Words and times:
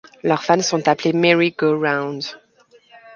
Leurs 0.23 0.41
fans 0.41 0.63
sont 0.63 0.87
appelés 0.87 1.13
Merry-Go-Round. 1.13 2.23